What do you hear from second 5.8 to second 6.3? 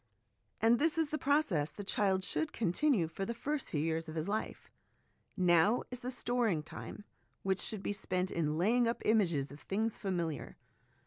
is the